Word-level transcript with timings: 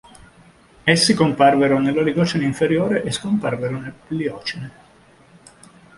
Essi 0.93 1.13
comparvero 1.13 1.77
nell'Oligocene 1.79 2.43
inferiore 2.45 3.03
e 3.03 3.11
scomparvero 3.11 3.77
nel 3.77 3.93
Pliocene. 3.93 4.71